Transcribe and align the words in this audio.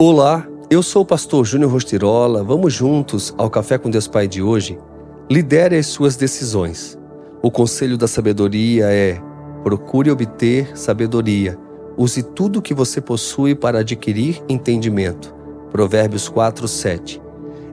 Olá, 0.00 0.46
eu 0.70 0.80
sou 0.80 1.02
o 1.02 1.04
pastor 1.04 1.44
Júnior 1.44 1.72
Rostirola. 1.72 2.44
Vamos 2.44 2.72
juntos 2.72 3.34
ao 3.36 3.50
Café 3.50 3.76
com 3.78 3.90
Deus 3.90 4.06
Pai 4.06 4.28
de 4.28 4.40
hoje? 4.40 4.78
Lidere 5.28 5.76
as 5.76 5.88
suas 5.88 6.14
decisões. 6.14 6.96
O 7.42 7.50
conselho 7.50 7.98
da 7.98 8.06
sabedoria 8.06 8.84
é: 8.92 9.20
procure 9.64 10.08
obter 10.08 10.78
sabedoria. 10.78 11.58
Use 11.96 12.22
tudo 12.22 12.60
o 12.60 12.62
que 12.62 12.72
você 12.72 13.00
possui 13.00 13.56
para 13.56 13.80
adquirir 13.80 14.40
entendimento. 14.48 15.34
Provérbios 15.72 16.28
4, 16.28 16.68
7. 16.68 17.20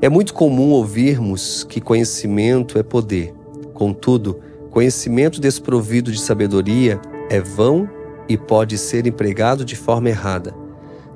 É 0.01 0.09
muito 0.09 0.33
comum 0.33 0.71
ouvirmos 0.71 1.63
que 1.63 1.79
conhecimento 1.79 2.79
é 2.79 2.81
poder. 2.81 3.35
Contudo, 3.71 4.39
conhecimento 4.71 5.39
desprovido 5.39 6.11
de 6.11 6.19
sabedoria 6.19 6.99
é 7.29 7.39
vão 7.39 7.87
e 8.27 8.35
pode 8.35 8.79
ser 8.79 9.05
empregado 9.05 9.63
de 9.63 9.75
forma 9.75 10.09
errada. 10.09 10.64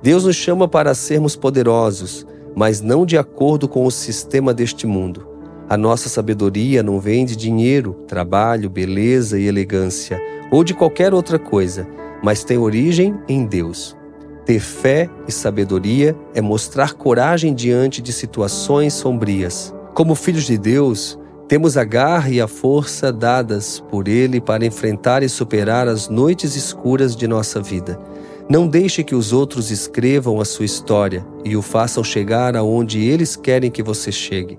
Deus 0.01 0.23
nos 0.23 0.35
chama 0.35 0.67
para 0.67 0.93
sermos 0.95 1.35
poderosos, 1.35 2.25
mas 2.55 2.79
não 2.81 3.05
de 3.05 3.17
acordo 3.17 3.67
com 3.67 3.85
o 3.85 3.91
sistema 3.91 4.53
deste 4.53 4.87
mundo. 4.87 5.27
A 5.67 5.77
nossa 5.77 6.07
sabedoria 6.09 6.81
não 6.81 6.99
vem 6.99 7.25
de 7.25 7.35
dinheiro, 7.35 7.93
trabalho, 8.07 8.69
beleza 8.69 9.37
e 9.37 9.45
elegância, 9.45 10.19
ou 10.51 10.63
de 10.63 10.73
qualquer 10.73 11.13
outra 11.13 11.37
coisa, 11.37 11.87
mas 12.23 12.43
tem 12.43 12.57
origem 12.57 13.15
em 13.27 13.45
Deus. 13.45 13.95
Ter 14.45 14.59
fé 14.59 15.09
e 15.27 15.31
sabedoria 15.31 16.15
é 16.33 16.41
mostrar 16.41 16.93
coragem 16.93 17.53
diante 17.53 18.01
de 18.01 18.11
situações 18.11 18.93
sombrias. 18.93 19.73
Como 19.93 20.15
filhos 20.15 20.45
de 20.45 20.57
Deus, 20.57 21.19
temos 21.47 21.77
a 21.77 21.83
garra 21.83 22.29
e 22.29 22.39
a 22.39 22.47
força 22.47 23.11
dadas 23.11 23.79
por 23.91 24.07
Ele 24.07 24.39
para 24.39 24.65
enfrentar 24.65 25.23
e 25.23 25.29
superar 25.29 25.87
as 25.87 26.07
noites 26.07 26.55
escuras 26.55 27.15
de 27.15 27.27
nossa 27.27 27.61
vida. 27.61 27.99
Não 28.49 28.67
deixe 28.67 29.03
que 29.03 29.13
os 29.13 29.31
outros 29.31 29.69
escrevam 29.69 30.41
a 30.41 30.45
sua 30.45 30.65
história 30.65 31.23
e 31.45 31.55
o 31.55 31.61
façam 31.61 32.03
chegar 32.03 32.55
aonde 32.55 32.99
eles 32.99 33.35
querem 33.35 33.69
que 33.69 33.83
você 33.83 34.11
chegue. 34.11 34.57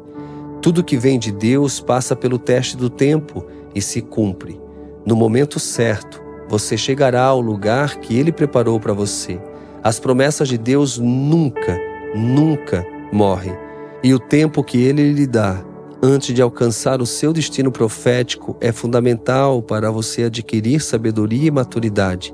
Tudo 0.63 0.85
que 0.85 0.97
vem 0.97 1.19
de 1.19 1.33
Deus 1.33 1.81
passa 1.81 2.15
pelo 2.15 2.39
teste 2.39 2.77
do 2.77 2.89
tempo 2.89 3.45
e 3.75 3.83
se 3.83 4.01
cumpre. 4.01 4.61
No 5.05 5.17
momento 5.17 5.59
certo, 5.59 6.23
você 6.49 6.77
chegará 6.77 7.25
ao 7.25 7.41
lugar 7.41 7.97
que 7.97 8.17
ele 8.17 8.31
preparou 8.31 8.79
para 8.79 8.93
você. 8.93 9.41
As 9.83 9.99
promessas 9.99 10.47
de 10.47 10.57
Deus 10.57 10.97
nunca, 10.97 11.77
nunca 12.15 12.87
morrem. 13.13 13.57
E 14.05 14.15
o 14.15 14.21
tempo 14.21 14.63
que 14.63 14.81
ele 14.81 15.13
lhe 15.13 15.27
dá 15.27 15.65
antes 16.01 16.33
de 16.33 16.41
alcançar 16.41 17.03
o 17.03 17.07
seu 17.07 17.33
destino 17.33 17.73
profético 17.73 18.57
é 18.61 18.71
fundamental 18.71 19.61
para 19.61 19.91
você 19.91 20.23
adquirir 20.23 20.81
sabedoria 20.81 21.49
e 21.49 21.51
maturidade 21.51 22.33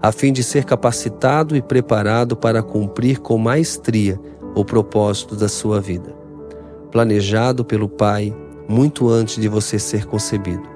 a 0.00 0.12
fim 0.12 0.32
de 0.32 0.42
ser 0.42 0.64
capacitado 0.64 1.56
e 1.56 1.62
preparado 1.62 2.36
para 2.36 2.62
cumprir 2.62 3.18
com 3.18 3.36
maestria 3.36 4.18
o 4.54 4.64
propósito 4.64 5.36
da 5.36 5.48
sua 5.48 5.80
vida, 5.80 6.14
planejado 6.90 7.64
pelo 7.64 7.88
Pai 7.88 8.34
muito 8.68 9.08
antes 9.08 9.40
de 9.40 9.48
você 9.48 9.78
ser 9.78 10.04
concebido. 10.04 10.68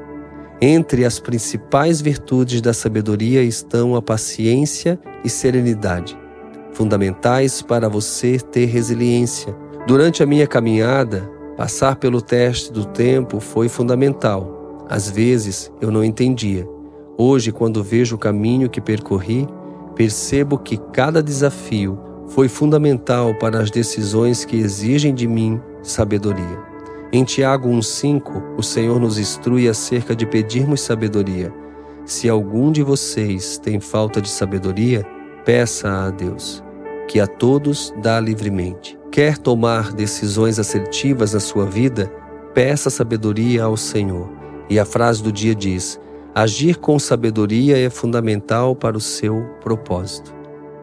Entre 0.60 1.04
as 1.04 1.18
principais 1.18 2.00
virtudes 2.00 2.60
da 2.60 2.72
sabedoria 2.72 3.42
estão 3.42 3.96
a 3.96 4.02
paciência 4.02 4.98
e 5.24 5.28
serenidade, 5.28 6.16
fundamentais 6.72 7.60
para 7.60 7.88
você 7.88 8.38
ter 8.38 8.66
resiliência. 8.66 9.54
Durante 9.86 10.22
a 10.22 10.26
minha 10.26 10.46
caminhada, 10.46 11.28
passar 11.56 11.96
pelo 11.96 12.22
teste 12.22 12.72
do 12.72 12.84
tempo 12.84 13.40
foi 13.40 13.68
fundamental. 13.68 14.86
Às 14.88 15.10
vezes 15.10 15.72
eu 15.80 15.90
não 15.90 16.04
entendia, 16.04 16.66
Hoje, 17.16 17.52
quando 17.52 17.84
vejo 17.84 18.16
o 18.16 18.18
caminho 18.18 18.70
que 18.70 18.80
percorri, 18.80 19.46
percebo 19.94 20.58
que 20.58 20.78
cada 20.92 21.22
desafio 21.22 21.98
foi 22.28 22.48
fundamental 22.48 23.34
para 23.34 23.60
as 23.60 23.70
decisões 23.70 24.44
que 24.44 24.56
exigem 24.56 25.14
de 25.14 25.28
mim 25.28 25.60
sabedoria. 25.82 26.58
Em 27.12 27.24
Tiago 27.24 27.68
1,5, 27.68 28.56
o 28.56 28.62
Senhor 28.62 28.98
nos 28.98 29.18
instrui 29.18 29.68
acerca 29.68 30.16
de 30.16 30.24
pedirmos 30.24 30.80
sabedoria. 30.80 31.52
Se 32.06 32.28
algum 32.28 32.72
de 32.72 32.82
vocês 32.82 33.58
tem 33.58 33.78
falta 33.78 34.20
de 34.20 34.30
sabedoria, 34.30 35.04
peça 35.44 36.06
a 36.06 36.10
Deus, 36.10 36.64
que 37.06 37.20
a 37.20 37.26
todos 37.26 37.92
dá 38.02 38.18
livremente. 38.18 38.98
Quer 39.10 39.36
tomar 39.36 39.92
decisões 39.92 40.58
assertivas 40.58 41.34
na 41.34 41.40
sua 41.40 41.66
vida? 41.66 42.10
Peça 42.54 42.88
sabedoria 42.88 43.64
ao 43.64 43.76
Senhor. 43.76 44.30
E 44.70 44.78
a 44.78 44.86
frase 44.86 45.22
do 45.22 45.30
dia 45.30 45.54
diz: 45.54 46.00
Agir 46.34 46.78
com 46.78 46.98
sabedoria 46.98 47.76
é 47.76 47.90
fundamental 47.90 48.74
para 48.74 48.96
o 48.96 49.00
seu 49.00 49.44
propósito. 49.60 50.34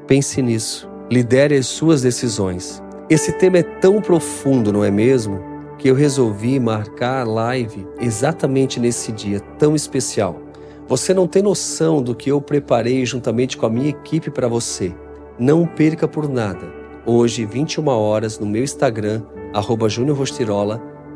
Pense 0.05 0.43
nisso. 0.43 0.87
Lidere 1.09 1.55
as 1.55 1.65
suas 1.65 2.03
decisões. 2.03 2.83
Esse 3.09 3.31
tema 3.31 3.57
é 3.57 3.63
tão 3.63 3.99
profundo, 3.99 4.71
não 4.71 4.85
é 4.85 4.91
mesmo? 4.91 5.41
Que 5.79 5.87
eu 5.87 5.95
resolvi 5.95 6.59
marcar 6.59 7.21
a 7.21 7.23
live 7.23 7.87
exatamente 7.99 8.79
nesse 8.79 9.11
dia 9.11 9.39
tão 9.57 9.75
especial. 9.75 10.39
Você 10.87 11.15
não 11.15 11.25
tem 11.25 11.41
noção 11.41 11.99
do 11.99 12.13
que 12.13 12.29
eu 12.29 12.39
preparei 12.39 13.03
juntamente 13.03 13.57
com 13.57 13.65
a 13.65 13.71
minha 13.71 13.89
equipe 13.89 14.29
para 14.29 14.47
você. 14.47 14.93
Não 15.39 15.65
perca 15.65 16.07
por 16.07 16.29
nada. 16.29 16.71
Hoje, 17.07 17.43
21 17.43 17.87
horas, 17.87 18.37
no 18.37 18.45
meu 18.45 18.63
Instagram, 18.63 19.23
arroba 19.51 19.87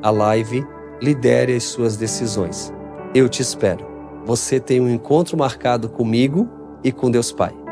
a 0.01 0.09
live 0.09 0.65
Lidere 0.99 1.55
as 1.55 1.63
suas 1.65 1.97
decisões. 1.97 2.73
Eu 3.13 3.29
te 3.29 3.43
espero 3.43 3.92
você 4.25 4.59
tem 4.59 4.79
um 4.79 4.89
encontro 4.89 5.37
marcado 5.37 5.89
comigo 5.89 6.49
e 6.83 6.91
com 6.91 7.11
Deus 7.11 7.31
Pai. 7.31 7.62